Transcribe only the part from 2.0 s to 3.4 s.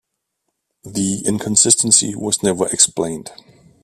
was never explained.